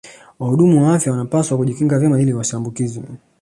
Wahudumu 0.39 0.83
wa 0.83 0.95
afya 0.95 1.11
wanapaswa 1.11 1.57
kujikinga 1.57 1.99
vyema 1.99 2.21
ili 2.21 2.33
wasiambukizwe 2.33 3.03